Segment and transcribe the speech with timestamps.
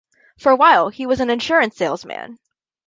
[0.39, 2.39] For a while, he was an insurance salesman.